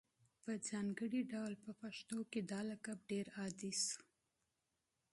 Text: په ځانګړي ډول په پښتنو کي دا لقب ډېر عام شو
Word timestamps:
په 0.43 0.51
ځانګړي 0.69 1.21
ډول 1.31 1.53
په 1.63 1.71
پښتنو 1.81 2.19
کي 2.31 2.39
دا 2.51 2.59
لقب 2.69 2.97
ډېر 3.11 3.25
عام 3.37 3.53
شو 3.85 4.01